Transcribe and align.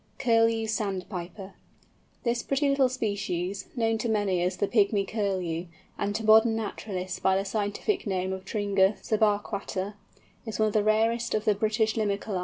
CURLEW 0.17 0.65
SANDPIPER. 0.65 1.53
This 2.23 2.41
pretty 2.41 2.67
little 2.69 2.89
species, 2.89 3.67
known 3.75 3.99
to 3.99 4.09
many 4.09 4.41
as 4.41 4.57
the 4.57 4.67
"Pygmy 4.67 5.07
Curlew," 5.07 5.67
and 5.95 6.15
to 6.15 6.23
modern 6.25 6.55
naturalists 6.55 7.19
by 7.19 7.37
the 7.37 7.45
scientific 7.45 8.07
name 8.07 8.33
of 8.33 8.43
Tringa 8.43 8.95
subarquata, 9.03 9.93
is 10.43 10.57
one 10.57 10.69
of 10.69 10.73
the 10.73 10.81
rarest 10.83 11.35
of 11.35 11.45
the 11.45 11.53
British 11.53 11.93
Limicolæ. 11.93 12.39